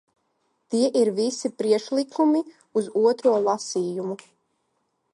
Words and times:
Tie 0.75 0.87
ir 1.01 1.11
visi 1.19 1.51
priekšlikumu 1.59 2.43
uz 2.83 2.91
otro 3.05 3.39
lasījumu. 3.49 4.21